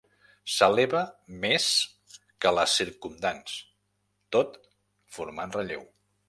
[0.51, 1.01] S'eleva
[1.43, 1.67] més
[2.45, 3.59] que les circumdants,
[4.37, 4.59] tot
[5.19, 5.87] formant relleu.